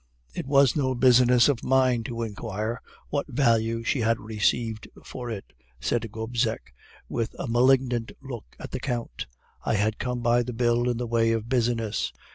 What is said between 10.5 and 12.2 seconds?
bill in the way of business.